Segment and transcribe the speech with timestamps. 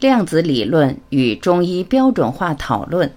[0.00, 3.12] 量子理论与中医标准化讨论。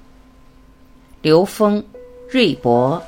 [1.21, 1.83] 刘峰、
[2.27, 2.99] 瑞博。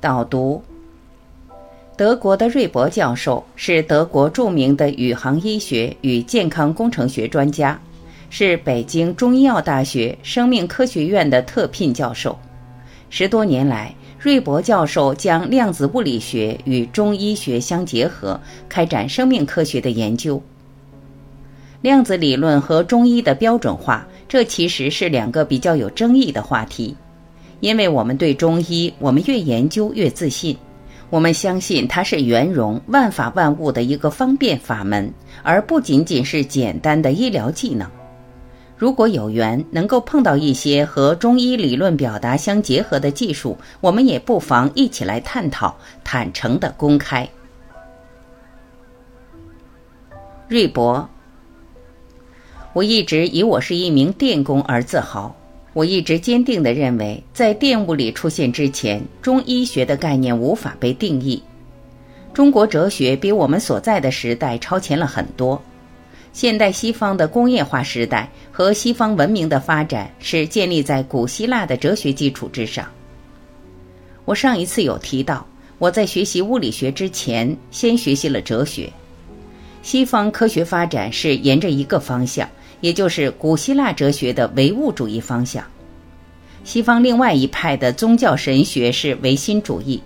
[0.00, 0.60] 导读：
[1.96, 7.80] 德国的瑞博教授是德国著名的宇航医学与健康工程学专家。
[8.30, 12.38] 是北京中医药大学生命科学院的特聘教授。
[13.10, 20.40] 十多年来，瑞博教授将量子物理学与中医学相结合，开展生命科学的研究。
[21.82, 26.94] 量子理论和中医的标准化，这其实是两个比较有争议的话题。
[27.58, 30.56] 因为我们对中医，我们越研究越自信，
[31.10, 35.12] 我们相信它是圆融万法万物的一个方便法门，
[35.42, 37.90] 而不仅仅是简单的医疗技能。
[38.80, 47.28] 如果有缘能够碰到一些和中医理论表达相结合的技术，我们也不妨一起来探讨，坦诚的公开。
[50.48, 51.06] 瑞博，
[52.72, 55.36] 我一直以我是一名电工而自豪。
[55.74, 61.42] 我一直坚定的认为，在电物理出现之前，中医学的概念无法被定义。
[62.32, 65.62] 中国哲学比我们所在的时代超前了很多。
[66.32, 72.86] 现代西方的工业化时代和西方文明的发展是建立在古希腊的哲学基础之上。
[74.24, 75.44] 我上一次有提到，
[75.78, 78.92] 我在学习物理学之前，先学习了哲学。
[79.82, 82.48] 西方科学发展是沿着一个方向，
[82.80, 85.64] 也就是古希腊哲学的唯物主义方向。
[86.62, 90.00] 西方另外一派的宗教神学是唯心主义。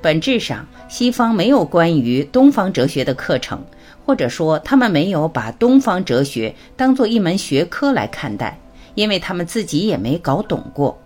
[0.00, 3.60] 本质上，西方没有关于东方哲学的课程。
[4.08, 8.58] 或者说，他们没有把东方哲学当做一门学科来看待，
[8.94, 10.98] 因为他们自己也没搞懂过。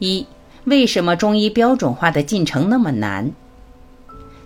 [0.00, 0.26] 一，
[0.64, 3.30] 为什么中医标准化的进程那么难？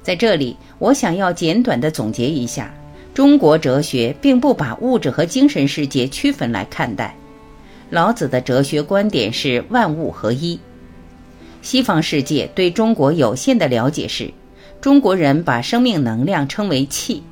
[0.03, 2.75] 在这里，我想要简短的总结一下：
[3.15, 7.17] 中国哲学并不把物质和精神世界区分来看待。
[7.89, 10.61] 老子的哲学观点是万物合一。
[11.63, 14.31] 西方世界对中国有限的了解是。
[14.81, 17.23] 中国人把生命能量称为气，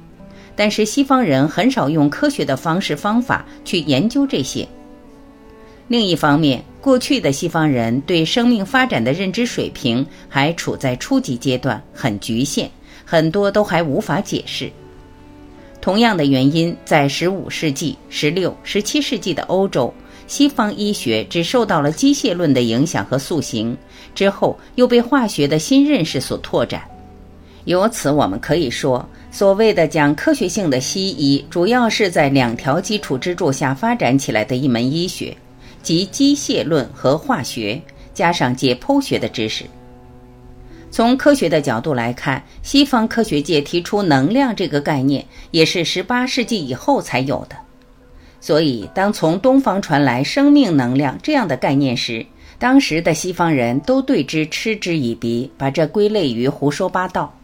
[0.56, 4.66] 但是西方人很少用科学的方式方法去研究这些。
[5.86, 12.70] 另一方面，过去的西方人对生命发展的认知水平还处在初级阶段，很局限，
[13.04, 14.70] 很多都还无法解释。
[15.80, 19.92] 同样的原因，在十五世纪、十六、十七世纪的欧洲，
[20.26, 23.76] 西方医学只受到了机械论的影响和塑形，
[24.14, 26.82] 之后又被化学的新认识所拓展。
[27.64, 35.34] 由此，我们可以说，所谓的讲科学性的西医，主要是在两条基础支柱下发展起来的一门医学，
[35.82, 37.80] 即机械论和化学，
[38.12, 39.64] 加上解剖学的知识。
[40.90, 47.56] 从科学的角度来看，西方科学界提出能量这个概念，也是十八世纪以后才有的。
[48.40, 52.24] 所以，当从东方传来生命能量这样的概念时，
[52.58, 57.34] 当时的西方人都对之嗤之以鼻，把这归类于胡说八道。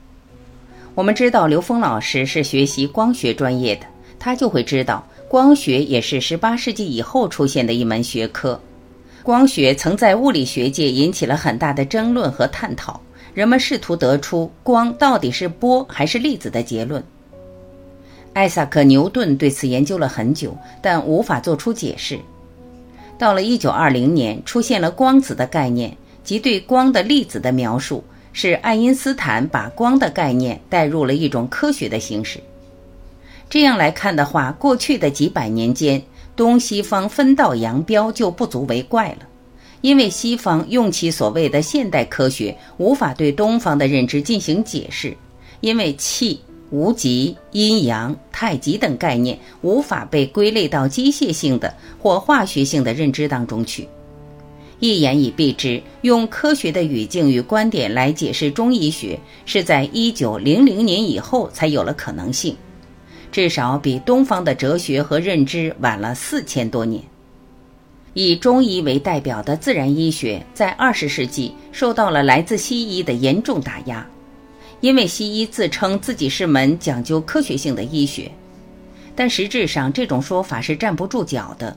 [0.94, 3.86] 我们知道刘峰老师是学习光学专业的，
[4.18, 8.60] 他就会知道光学也是十八世纪以后出现的一门学科。
[9.22, 13.00] 光学曾在物理学界引起了很大的争论和探讨，
[13.32, 17.02] 人们试图得出光到底是波还是粒子的结论。
[18.32, 22.18] 艾萨克·牛顿对此研究了很久，但无法做出解释。
[23.18, 28.02] 到了一九二零年，出现了光子的概念即对光的粒子的描述。
[28.32, 32.40] 是爱因斯坦把光的概念带入了一种科学的形式。
[33.48, 36.00] 这样来看的话，过去的几百年间，
[36.36, 39.26] 东西方分道扬镳就不足为怪了。
[39.80, 45.16] 因为西方用其所谓的现代科学，无法对东方的认知进行解释，
[45.60, 46.38] 因为气、
[46.70, 53.88] 无极、阴阳、太极等概念无法被归类到机械性的或化学性的认知当中去。
[54.80, 62.56] 一言以蔽之，用科学的语境与观点来解释中医学，是在一九零零年以后才有了可能性，
[63.30, 67.02] 至少比东方的哲学和认知晚了四千多年。
[68.14, 74.04] 以中医为代表的自然医学，在二十世纪受到了来自西医的严重打压，
[74.80, 78.32] 因为西医自称自己是门讲究科学性的医学，
[79.14, 81.76] 但实质上这种说法是站不住脚的。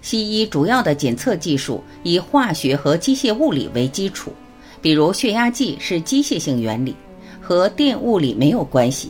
[0.00, 4.32] 西医主要的检测技术以化学和机械物理为基础，
[4.80, 6.94] 比如血压计是机械性原理，
[7.40, 9.08] 和电物理没有关系；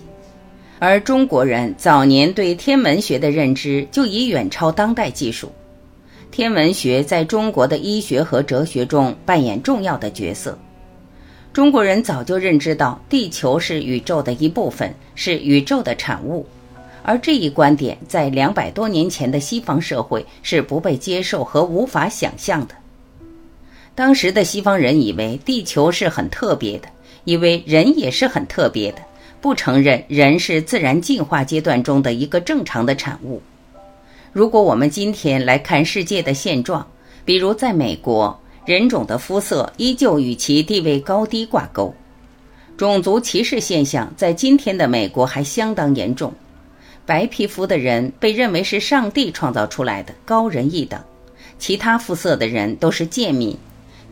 [0.78, 5.52] 而中国人早年对天文学的认知就已远超当代技术。
[6.30, 10.58] 天文学在中国的医学和哲学中扮演重要的角色。
[11.52, 16.46] 中国人早就认知到地球是宇宙的一部分，是宇宙的产物，
[17.08, 22.74] 而这一观点在两百多年前的西方社会是不被接受和无法想象的。
[23.94, 26.88] 当时的西方人以为地球是很特别的，
[27.24, 28.98] 以为人也是很特别的，
[29.40, 33.40] 不承认人是自然进化阶段中的一个正常的产物。
[34.30, 36.86] 如果我们今天来看世界的现状，
[37.24, 41.94] 比如在美国，人种的肤色依旧与其地位高低挂钩，
[42.76, 46.30] 种族歧视现象在今天的美国还相当严重。
[47.08, 51.02] 白皮肤的人被认为是上帝创造出来的高人一等，
[51.58, 53.56] 其他肤色的人都是贱民。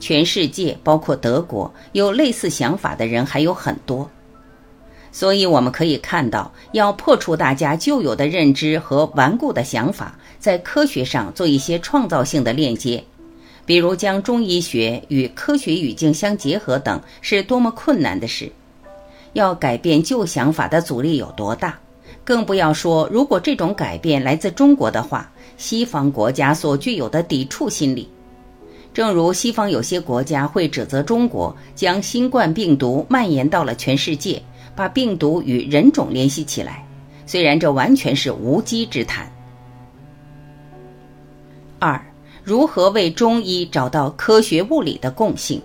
[0.00, 4.10] 全世界，包括德国，有类似想法的人还有很多。
[5.12, 13.04] 所以我们可以看到，要破除大家旧有的认知和顽固的想法，在科学上做一些创造性的链接，
[13.66, 18.50] 比如将中医学与科学语境相结合等，是多么困难的事。
[19.34, 21.78] 要改变旧想法的阻力有多大？
[22.26, 28.06] 更不要说，如果这种改变来自中国的话，西方国家所具有的抵触心理。
[28.92, 34.42] 正如西方有些国家会指责中国将新冠病毒蔓延到了全世界。
[34.74, 36.86] 把病毒与人种联系起来，
[37.24, 39.26] 虽然这完全是无稽之谈。
[41.78, 41.98] 二，
[42.44, 45.62] 如何为中医找到科学物理的共性？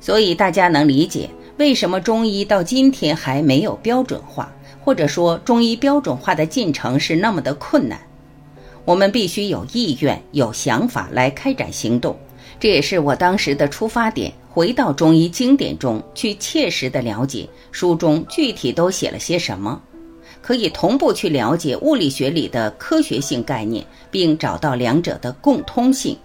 [0.00, 4.50] 所以大家能理解为什么中医到今天还没有标准化，
[4.82, 8.00] 或者说中医标准化的进程是那么的困难。
[8.84, 12.18] 我们必须有意愿、有想法来开展行动，
[12.58, 14.32] 这也是我当时的出发点。
[14.52, 19.80] 回到中医经典中去，切实的了解书中具体都写了些什么，
[20.42, 26.16] 可以同步去了解物理学里的科学性概念，并找到两者的共通性。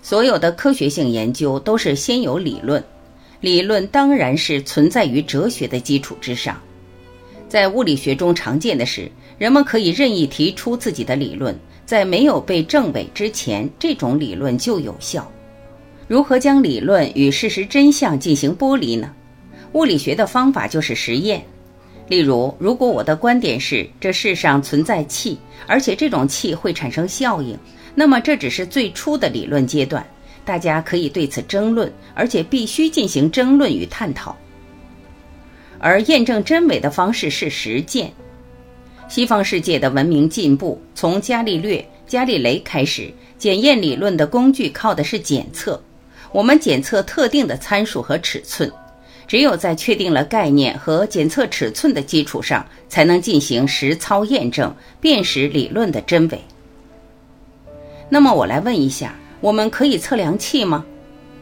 [0.00, 2.84] 所有的科学性研究都是先有理论，
[3.40, 6.60] 理论当然是存在于哲学的基础之上。
[7.54, 9.08] 在物理学中常见的是，
[9.38, 11.56] 人们可以任意提出自己的理论，
[11.86, 15.30] 在没有被证伪之前，这种理论就有效。
[16.08, 19.08] 如何将理论与事实真相进行剥离呢？
[19.74, 21.40] 物理学的方法就是实验。
[22.08, 27.56] 例如，如果我的观点是这世上存在气，而且这种气会产生效应，
[27.94, 30.04] 那么这只是最初的理论阶段，
[30.44, 34.36] 大家可以对此争论，而且必须进行争论与探讨。
[35.84, 38.10] 而验证真伪的方式是实践。
[39.06, 45.78] 西方世界的文明进步，从伽利略、伽利雷开始，检验理论的工具靠的是检测。
[46.32, 48.72] 我们检测特定的参数和尺寸，
[49.26, 56.40] 只有在确定了概念和检测尺寸的基础上，才能进行实操验证，辨识理论的真伪。
[58.08, 60.82] 那么我来问一下，我们可以测量器吗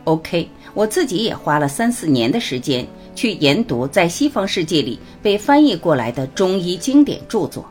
[0.02, 7.64] ？OK，我自己也花了三四年的时间去研读在西方世界里被翻译过来的中医经典著作，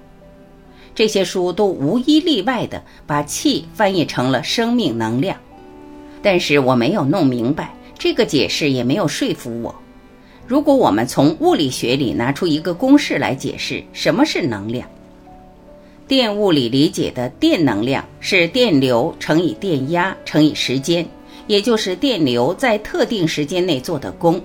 [0.94, 5.38] 这些书都无一例外的把气翻译成了生命能量。
[6.22, 9.74] 但是我没有弄明白这个解释，也没有说服我。
[10.48, 14.88] 如果我们从物理学里拿出一个公式来解释什么是能量，
[16.08, 21.08] 电物理理解的电能量是电流乘以电压乘以时间，
[21.48, 24.42] 也就是电流在特定时间内做的功。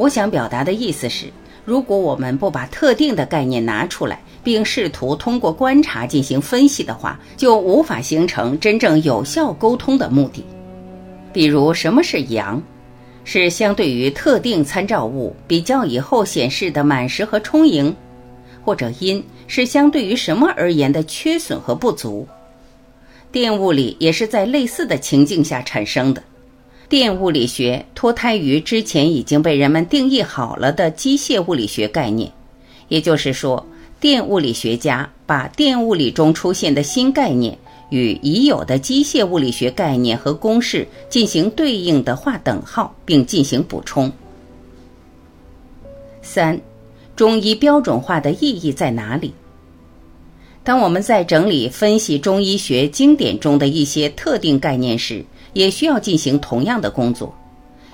[0.00, 1.26] 我想表达的意思是，
[1.62, 10.42] 如果我们不把特定的概念拿出来，并试图通过观察进行分析的话，就无法形成真正有效沟通的目的。
[11.34, 12.62] 比如，什么是阳？
[13.24, 17.94] 是相对于特定参照物比较以后显示的满实和充盈，
[18.64, 22.26] 或者阴是相对于什么而言的缺损和不足。
[23.30, 26.22] 电物理也是在类似的情境下产生的。
[26.90, 32.32] 电物理学脱胎于之前已经被人们定义好了的机械物理学概念，
[32.88, 33.64] 也就是说，
[34.00, 37.56] 电物理学家把电物理中出现的新概念。
[37.90, 44.12] 与已有的机械物理学概念和公式进行对应的划等号，并进行补充。
[46.22, 46.60] 三，
[47.16, 49.32] 中医标准化的意义在哪里？
[50.62, 57.34] 当我们在整理分析中医学经典中的一些特定概念时，也需要进行同样的工作，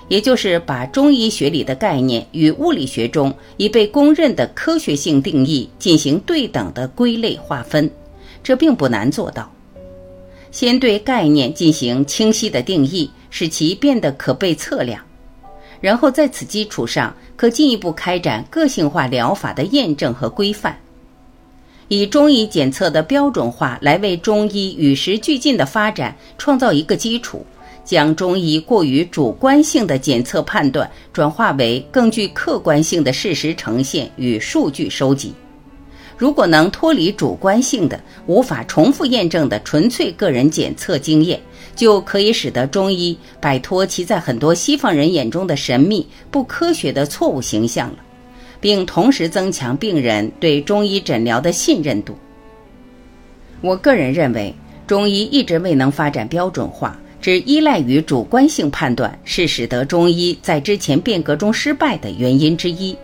[0.07, 7.89] 也就是把中医学里的概念与物理学中已被公认的科学性定义进行对等的归类划分。
[8.43, 9.51] 这并不难做到。
[10.51, 15.03] 先对概念进行清晰的定义，使其变得可被测量，
[15.81, 20.79] 然后在此基础上，可进一步开展个性化疗法的验证和规范，
[21.89, 27.45] 以中医检测的标准化来为中医与时俱进的发展创造一个基础，
[27.85, 35.33] 将中医过于主观性的检测判断转化为更具客观性的事实呈现与数据收集。
[36.17, 41.39] 如果能脱离主观性的、无法重复验证的纯粹个人检测经验，
[41.75, 47.97] 就可以使得中医摆脱其在很多西方人眼中的神秘、不科学的错误形象了，
[48.59, 52.15] 并同时增强病人对中医诊疗的信任度。
[53.61, 54.53] 我个人认为，
[54.85, 62.95] 中医一直未能发展标准化，只依赖于主观性判断，是使得中医在之前变革中失败的原因之一。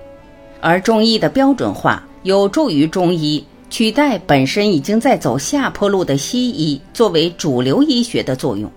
[0.62, 3.44] 而中医的标准化有助于中医。
[3.70, 8.72] 取代本身已经在走下坡路的西医作为主流医学的作用。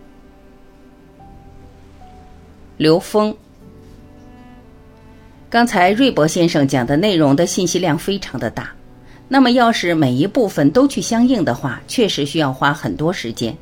[2.79, 3.37] 刘峰，
[5.57, 8.71] 刚才瑞博先生讲的内容的信息量非常的大，
[9.27, 13.57] 那么要是每一部分都去相应的话，确实需要花很多时间。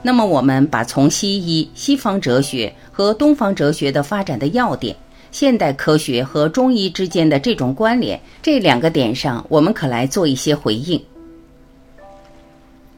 [0.00, 4.96] 那么我们把从西医、西方哲学和东方哲学的发展的要点。
[5.30, 10.98] 现代科学和中医之间的这种关联，这两个点上，我们可来做一些回应。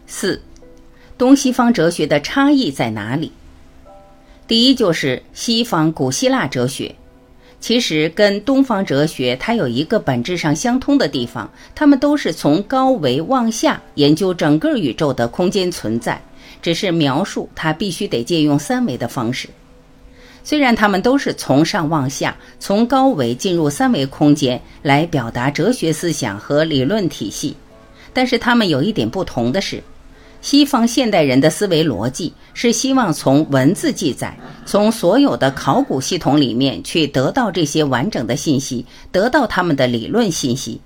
[0.07, 0.41] 四，
[1.19, 3.33] 东西方哲学的差异在哪里？
[4.47, 6.95] 第一，就是西方古希腊哲学，
[7.63, 16.21] 其实跟东方哲学它有一个本质上相通的地方，它们都是从高维往下研究整个宇宙的空间存在，
[16.61, 19.49] 只是描述它必须得借用三维的方式。
[20.43, 27.57] 虽然他们都是从上往下，从高维进入三维空间来表达哲学思想和理论体系，
[28.13, 29.81] 但是他们有一点不同的是，
[30.43, 40.81] 西方现代人的思维逻辑是希望从文字记载、从所有的考古系统里面去得到这些完整的信息，得到他们的理论信息。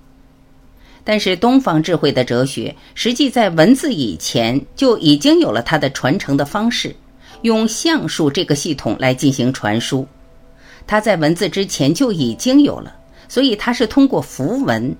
[1.03, 6.95] 但是东方智慧的哲学，实际在文字以前就已经有了它的传承的方式。
[7.41, 10.07] 用象数这个系统来进行传输，
[10.85, 12.95] 它在文字之前就已经有了，
[13.27, 14.95] 所以它是通过符文。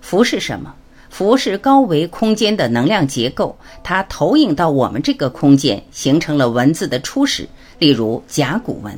[0.00, 0.74] 符是什么？
[1.10, 7.48] 符是高维空间的能量结构，它投影到我们这个空间，形成了文字的初始，
[7.78, 8.96] 例如甲骨文。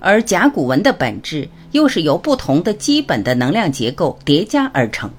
[0.00, 5.10] 而甲骨文的本质又是由不同的基本的能量结构叠加而成，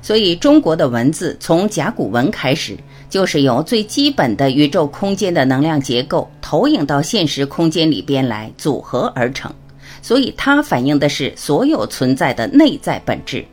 [0.00, 2.76] 所以中国的文字从甲骨文开始。
[3.10, 9.52] 就是由最基本的宇宙空间的能量结构投影到现实空间里边来组合而成，
[10.00, 13.44] 所以它反映的是所有存在的内在本质。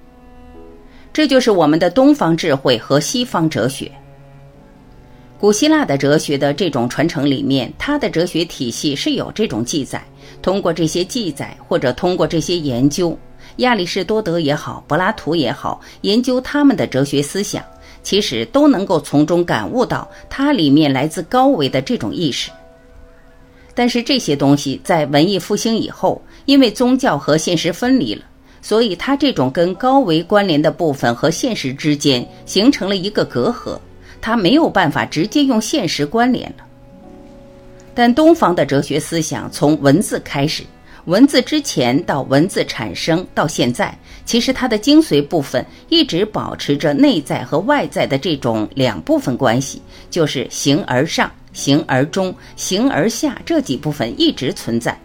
[1.19, 3.91] 这就是我们的东方智慧和西方哲学。
[5.37, 10.01] 古希腊的哲学的这种传承里面，它的哲学体系是有这种记载，
[10.41, 13.19] 通过这些记载或者通过这些研究，
[13.57, 17.61] 亚里士多德也好，柏拉图也好，研究他们的哲学思想。
[18.01, 22.49] 其实都能够从中感悟到它里面来自高维的这种意识。
[23.75, 28.23] 但是这些东西在文艺复兴以后，因为宗教和现实分离了，
[28.61, 33.79] 所以它这种跟高维关联的部分和现实之间形成了一个隔阂，
[34.21, 36.65] 它没有办法直接用现实关联了。
[37.95, 40.63] 但东方的哲学思想从文字开始。
[41.05, 54.95] 文字之前到文字产生到现在，其实它的精髓部分一直保持着内在和外在的这种两部分关系，就是形而上、形而中、形而下这几部分一直存在。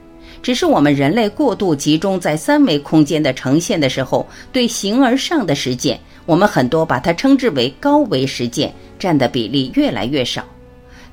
[0.44, 10.44] 只是我们人类过度集中在三维空间的呈现的时候，对形而上的实践，我们很多把它称之为高维实践，占的比例越来越少，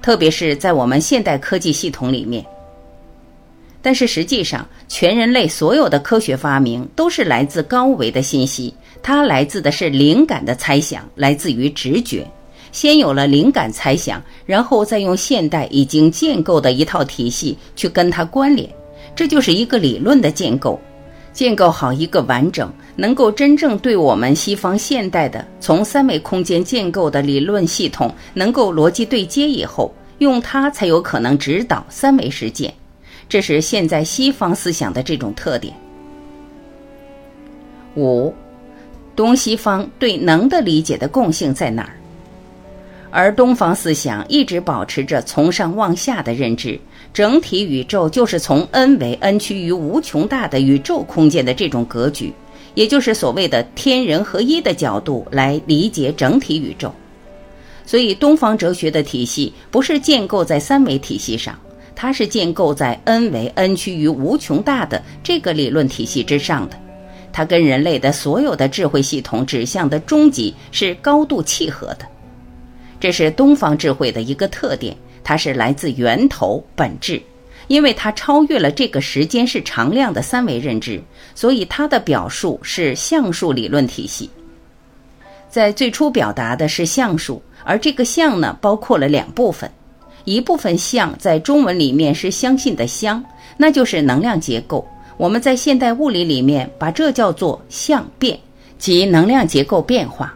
[0.01, 2.45] 特别是在我们现代科技系统里面。
[3.81, 12.27] 但是实际上，全人类所有的科学发明都是来自高维的信息，它来自的是灵感的猜想，来自于直觉。
[12.73, 18.69] 先有了灵感猜想，然后再用现代已经建构的一套体系去跟它关联，
[19.15, 20.79] 这就是一个理论的建构。
[21.33, 32.73] 建构好一个完整，能够真正对我们西方现代的从三维空间建构的理论系统能够逻辑对接以后，用它才有可能指导三维实践。
[33.29, 35.73] 这是现在西方思想的这种特点。
[37.95, 38.33] 五，
[39.15, 41.95] 东西方对能的理解的共性在哪儿？
[43.11, 46.79] 而东方思想一直保持着从上往下的认知，
[47.13, 52.33] 整体宇宙就是从 n 为 n 趋于无穷大的宇宙空间的这种格局，
[52.73, 56.91] 也就是所谓的天人合一的角度来理解整体宇宙。
[57.85, 61.53] 所以，东方哲学的体系不是建构在三维体系上。
[61.93, 66.75] 它是建构在 n 为 n 趋于无穷大的这个理论体系之上的，
[67.31, 72.10] 它跟人类的所有的智慧系统指向的终极是高度契合的。
[73.01, 77.20] 这是东方智慧的一个特点，它是来自源头本质，
[77.67, 81.01] 因为它超越了这个时间是常量的三维认知，
[81.34, 84.29] 所以它的表述是相数理论体系。
[85.50, 89.70] 在最初表达的是相数，而这个相呢，包括了两部分。
[90.24, 93.24] 一部分象在中文里面是相信的相，
[93.58, 94.88] 那就是能量结构。
[95.17, 98.39] 我们在现代物理里面把这叫做相变，
[98.77, 100.31] 即能量结构变化。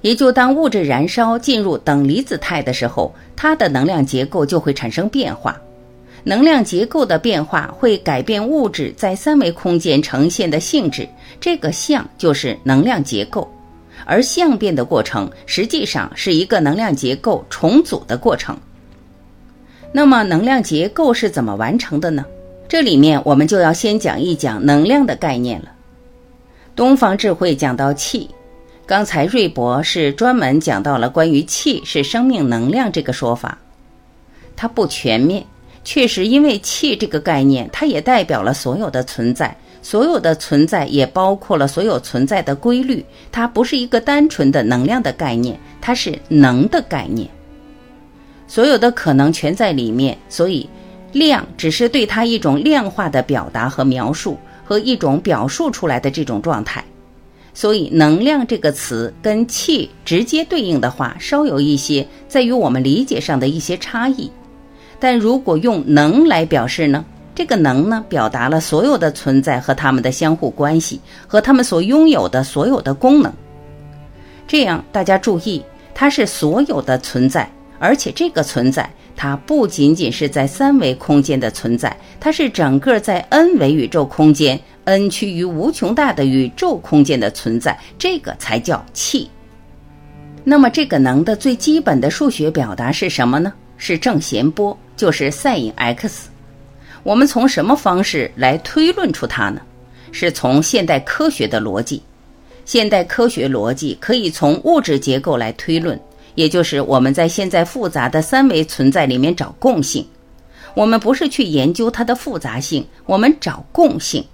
[0.00, 5.60] 也就当物质燃烧进入等离子态的时候，它的能量结构就会产生变化。
[6.24, 11.08] 能量结构的变化会改变物质在三维空间呈现的性质，
[11.40, 13.48] 这个相就是能量结构。
[14.04, 18.56] 而相变的过程实际上是一个能量结构重组的过程。
[19.92, 22.24] 那么能量结构是怎么完成的呢？
[22.68, 25.72] 这里面我们就要先讲一讲能量的概念了。
[26.76, 28.28] 东方智慧讲到气，
[28.88, 33.58] 刚才瑞博是专门讲到了关于气是生命能量这个说法，
[34.56, 35.44] 它不全面，
[35.84, 47.28] 确实因为气这个概念，它也代表了所有的存在，所有的存在也包括了所有存在的规律，它不是一个单纯的能量的概念，它是能的概念。
[48.46, 50.66] 所有的可能全在里面，所以
[51.12, 56.82] 量只是对它一种量化的表达和描述，和一种表述出来的这种状态。
[57.58, 64.30] 所以能量这个词跟气直接对应的话，稍有一些在于我们理解上的一些差异。
[65.00, 67.04] 但如果用能来表示呢？
[67.34, 73.32] 这个能呢，表达了所有的存在和它们的相互关系，和它们所拥有的所有的功能。
[74.46, 75.60] 这样大家注意，
[75.92, 77.50] 它是所有的存在。
[77.80, 84.58] 而且这个存在，它不仅仅是在三维空间的存在，它是整个在 n 维宇宙空间、
[84.88, 89.28] n 趋于无穷大的宇宙空间的存在，这个才叫气。
[90.44, 93.52] 那么这个能的最基本的数学表达是什么呢？
[93.76, 96.30] 是正弦波，就是 sin x。
[97.02, 99.60] 我们从什么方式来推论出它呢？
[100.10, 102.02] 是从现代科学的逻辑。
[102.64, 106.00] 现代科学逻辑可以从物质结构来推论。
[106.34, 110.06] 也就是我们在现在复杂的三维存在里面找共性，
[110.72, 114.24] 我们不是去研究它的复杂性，我们找共性。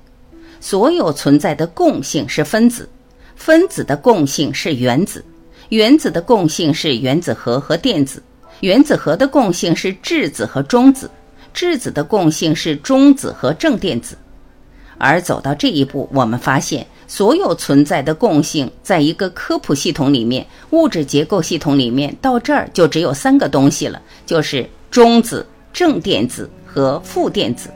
[0.64, 2.88] 所有存在的共性是分子，
[3.36, 5.22] 分子的共性是原子，
[5.68, 8.22] 原子的共性是原子核和电子，
[8.60, 11.10] 原子核的共性是质子和中子，
[11.52, 14.16] 质子的共性是中子和正电子。
[14.96, 16.86] 而走到这一步，我们发现。
[17.06, 27.68] 所有存在的共性，在一个科普系统里面，物质结构系统里面，到这儿就只有三个东西了，就是中子、正电子和负电子。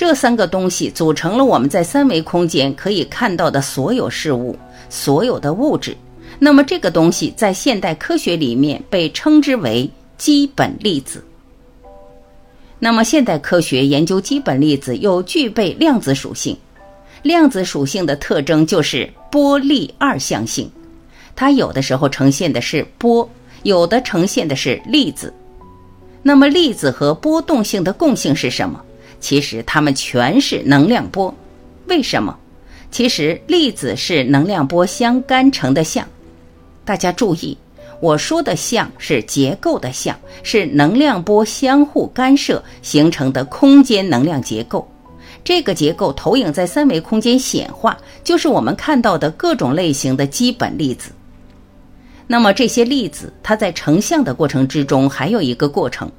[0.00, 4.56] 这三个东西组成了我们在三维空间可以看到的所有事物、
[4.88, 5.94] 所有的物质。
[6.38, 11.22] 那么这个东西在现代科学里面被称之为基本粒子。
[12.78, 16.56] 那么现代科学研究基本粒子又具备量子属性。
[17.20, 20.70] 量子属性的特征就是波粒二象性，
[21.36, 23.28] 它有的时候呈现的是波，
[23.64, 25.30] 有的呈现的是粒子。
[26.22, 28.82] 那么粒子和波动性的共性是什么？
[29.20, 31.34] 其实它们全是能量波。
[31.86, 32.36] 为什么？
[32.90, 36.06] 其实粒子是能量波相干成的像。
[36.84, 37.56] 大家注意，
[38.00, 44.90] 我说的像是结构的像，是能量波相互干涉形成的空间能量结构。
[45.44, 51.12] 这个结构投影在三维空间显化，就是我们看到的各种类型的基本粒子。
[52.26, 56.10] 那么这些粒子，它在成像的过程之中还有一个过程。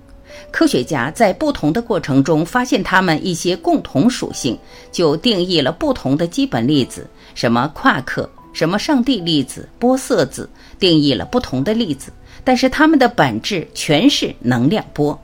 [0.51, 4.57] 科学家在不同的过程中发现它们一些共同属性，
[4.91, 12.11] 就定义了不同的基本粒子，什么夸克、什么上帝粒子、玻色子，定义了不同的粒子。
[12.43, 15.19] 但是它们的本质全是能量波。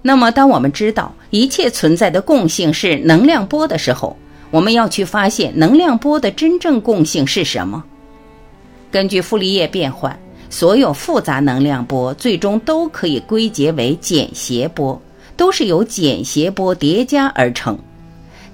[0.00, 4.16] 那么，当我们知道一切存在的共性是能量波的时候，
[4.52, 7.82] 我们要去发现能量波的真正共性是什么？
[8.92, 10.16] 根据傅立叶变换，
[10.48, 15.00] 所有复杂能量波最终都可以归结为简谐波，
[15.36, 17.78] 都是由简谐波叠加而成。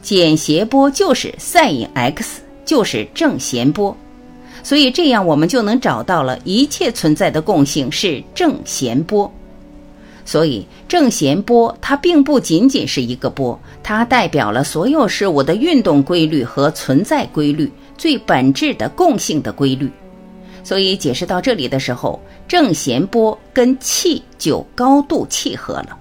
[0.01, 3.97] 简谐波就是 sin x，就是正弦波，
[4.63, 9.33] 所以这样我们就能找到了一切存在的共性是正弦波。
[10.25, 19.91] 所以，正弦波它并不仅仅是一个波，它代表了所有事物的运动规律和存在规律最本质的共性的规律。
[20.65, 25.99] 所以解释到这里的时候，正弦波跟气就高度契合了。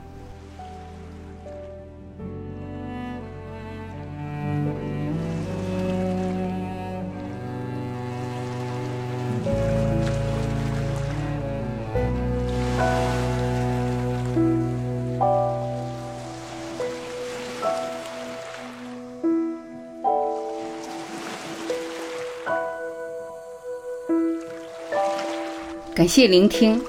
[26.02, 26.82] 感谢聆听，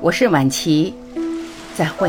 [0.00, 0.94] 我是晚琪，
[1.74, 2.08] 再会。